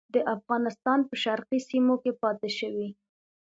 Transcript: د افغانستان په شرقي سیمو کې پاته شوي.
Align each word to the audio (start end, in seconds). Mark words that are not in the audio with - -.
د 0.13 0.15
افغانستان 0.35 0.99
په 1.09 1.15
شرقي 1.23 1.59
سیمو 1.69 1.95
کې 2.03 2.11
پاته 2.21 2.49
شوي. 2.57 2.89